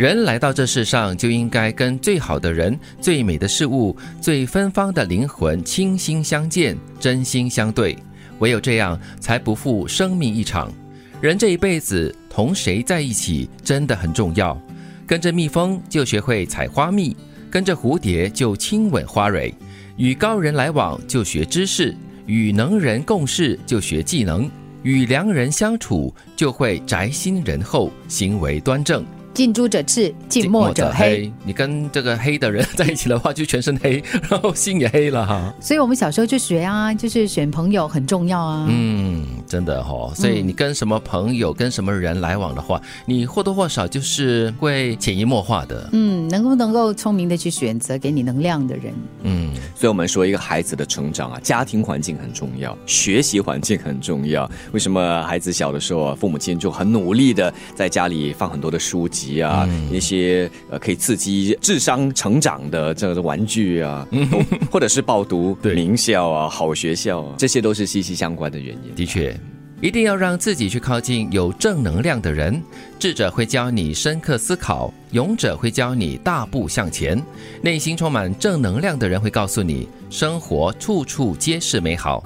[0.00, 7.94] 人来到这世上，就应该跟最好的人、最美的事物、最芬芳的灵魂倾心相见、真心相对。
[8.38, 10.72] 唯有这样，才不负生命一场。
[11.20, 14.58] 人这一辈子，同谁在一起真的很重要。
[15.06, 17.14] 跟着蜜蜂，就学会采花蜜；
[17.50, 19.52] 跟着蝴蝶，就亲吻花蕊；
[19.98, 21.94] 与高人来往，就学知识；
[22.24, 24.48] 与能人共事，就学技能；
[24.82, 29.04] 与良人相处，就会宅心仁厚，行为端正。
[29.32, 31.32] 近朱者赤，近墨者黑。
[31.44, 35.54] 你跟这个黑的人在一起的话，就全身黑， 然后心也黑了哈。
[35.60, 38.66] 所以我们小时候就学啊，就是选朋友很重要啊。
[38.68, 40.12] 嗯，真的哈。
[40.16, 45.88] 所以你跟什么朋友、跟什么人来往的话，你或多或少就是会潜移默化的。
[45.92, 48.94] 嗯，能不能够聪明的去选择给你能量的人？
[49.22, 54.50] 嗯，所以我们说一个孩子的成长啊，家庭环境很重要，学习环境很重要。
[54.72, 59.42] 为什么孩子小的时候，父母亲就很努力的在家里放很多的书籍？
[59.42, 64.06] 啊，一些呃可以刺激智商成长的这个玩具啊，
[64.70, 68.94] 或者是报读名校啊、好学校啊，这些都是息息相关的原因。
[68.94, 69.38] 的确，
[69.80, 72.62] 一定要让自己去靠近有正能量的人。
[72.98, 77.20] 智者会教你深刻思考，勇者会教你大步向前。
[77.62, 82.22] 内心充满正能量的人会告诉你，生活处处皆是美好。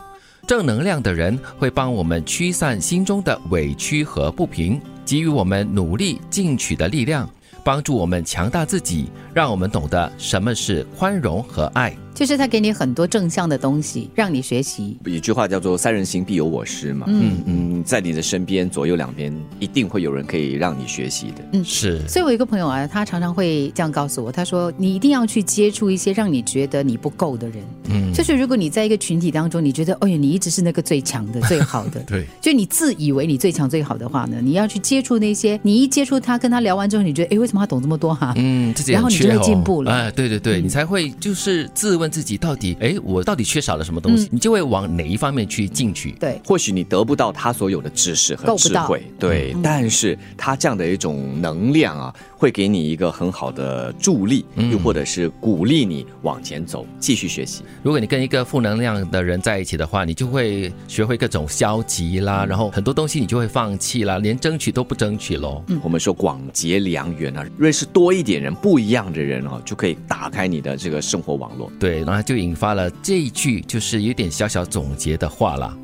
[0.47, 7.29] 正能量的人会帮我们驱散心中的委屈和不平，给予我们努力进取的力量，
[7.65, 11.97] 帮助我们强大自己，让我们懂得什么是宽容和爱。
[12.15, 14.97] 就是他给你很多正向的东西，让你学习。
[15.05, 17.07] 有句话叫做“三人行，必有我师”嘛。
[17.09, 21.45] 嗯嗯，在你的身边左右两边，一定会有人可以让你学习的。
[21.53, 22.07] 嗯，是。
[22.09, 38.33] 所以我一个朋友啊，他常常会这样告诉我，他说：“你一定要去接触一些让你觉得你不够的人。”嗯，就是如果你在一个群体当中，你觉得哦呀，你一直是那个最强的、最好的， 对，就你自以为你最强最好的话呢，你要去接触那些，你一接触他，跟他聊完之后，你觉得哎，为什么他懂这么多哈？
[38.37, 39.91] 嗯，然后你就会进步了。
[39.93, 42.77] 哎，对对对，你才会就是自问自己到底。
[42.81, 44.29] 哎，我到底缺少了什么东西？
[44.31, 46.13] 你就会往哪一方面去进取？
[46.13, 57.63] 对，或许你得不到他所有的知识和智慧，对，但是他这样的一种能量啊，会给你一个很好的助力，又或者是鼓励你往前走，继续学习。
[57.83, 65.63] 如果你跟一个负能量的人在一起的话，你就会学会各种消极啦，然后很多东西你就会放弃啦，连争取都不争取喽。
[65.69, 71.71] 嗯，我们说广结良缘啊，认识多一点人，不一样的人哦，就可以打开你的这个生活网络。
[71.79, 72.75] 对，然后就引发。
[72.75, 75.77] 了这一句就是有点小小总结的话了。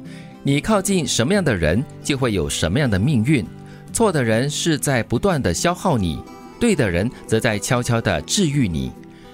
[0.43, 3.45] 你靠近什么样的人，就会有什么样的命运。
[3.93, 6.19] 错的人是在不断的消耗你，
[6.59, 8.91] 对的人则在悄悄的治愈你。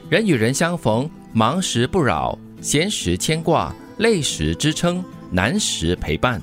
[0.09, 6.41] 人与人相逢，忙时不扰，闲时牵挂，累时支撑，难时陪伴。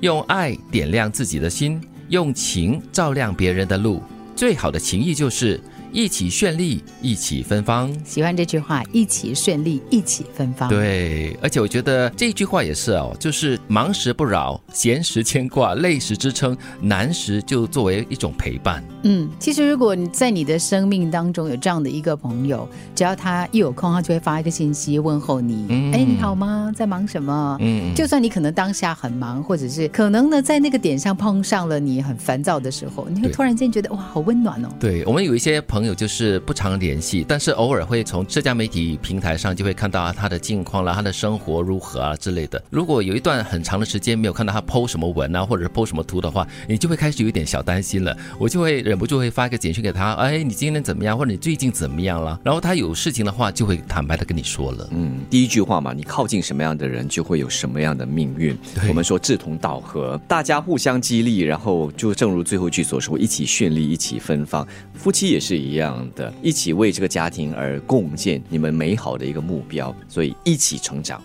[0.00, 4.02] 用爱点亮自己的心，用情照亮别人的路。
[4.34, 5.60] 最好的情谊就是。
[5.92, 7.90] 一起绚丽，一起芬芳。
[8.04, 10.68] 喜欢这句话，一起绚丽，一起芬芳。
[10.68, 18.84] 对，而且我觉得这句话也是哦，就是忙时不扰，闲时牵挂，累时支撑，难时就作为一种陪伴。
[19.04, 25.66] 嗯，其实如果你在你的生命当中有这样的一个朋友，只要他一有空，他就会发一个信息问候你。
[25.94, 26.70] 哎，你好吗？
[26.76, 27.56] 在忙什么？
[27.60, 34.68] 嗯，就算你可能当下很忙，或者是可能呢，在那个点上碰上了你很烦躁的时候，你会突然间觉得哇，好温暖哦。
[34.78, 35.77] 对我们有一些朋。
[35.78, 42.60] 朋友就是不常联系，但是偶尔会从社交媒体平台上就会看到他的近况啦，他的生活如何啊之类的。
[42.68, 48.16] 如果有一段很长的时间没有看到他 PO 什么文啊，或者是 PO 什么图的话，你就会开始有点小担心了。
[48.40, 51.16] 我就会忍不住会发一个简讯给他，哎，你今天怎么样？
[51.16, 52.40] 或者你最近怎么样了？
[52.42, 54.88] 然后他有事情的话，就会坦白的跟你说了。
[54.90, 58.58] 嗯，第一句话嘛，你靠近什么样的人，就会有什么样的命运。
[58.88, 64.66] 我们说志同道合，大家互相激励，然后就正如最后一句所说，一起绚丽，一起芬芳。
[64.94, 71.20] 夫妻也是一一样的，一起为这个家庭而共建你们美好的一个目标，所以一起成长。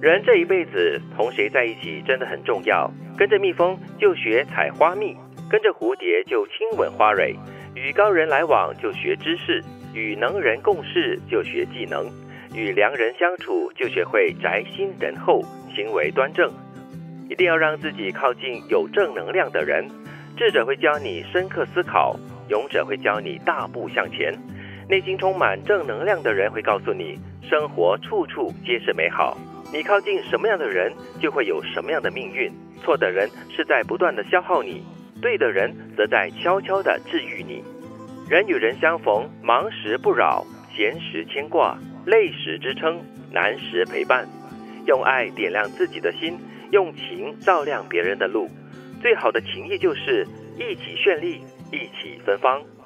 [0.00, 2.90] 人这一辈子，同谁在一起真的很重要。
[3.18, 5.14] 跟着蜜蜂就学采花蜜，
[5.50, 7.36] 跟着蝴蝶就亲吻花蕊，
[7.74, 9.62] 与高人来往就学知识，
[9.92, 12.08] 与能人共事就学技能，
[12.54, 15.42] 与良人相处就学会宅心仁厚，
[15.74, 16.50] 行为端正。
[17.28, 19.84] 一定要让自己靠近有正能量的人，
[20.36, 22.16] 智者会教你深刻思考。
[22.48, 24.34] 勇者会教你大步向前，
[24.88, 29.36] 内心充满正能量的人会告诉你，生活处处皆是美好。
[29.72, 32.50] 你靠近什么样的人，就会有什么样的命运。
[32.82, 34.82] 错的人是在不断的消耗你，
[35.20, 37.62] 对的人则在悄悄的治愈你。
[38.28, 42.98] 人与人相逢，忙时不扰，闲时牵挂，累时支撑，
[43.30, 44.26] 难时陪伴。
[44.86, 46.38] 用爱点亮自己的心，
[46.70, 48.48] 用情照亮别人的路。
[49.02, 51.42] 最好的情谊就是一起绚丽。
[51.70, 52.77] 意气芬芳。